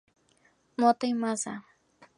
Motta 0.77 1.05
y 1.05 1.13
Mazza. 1.13 1.63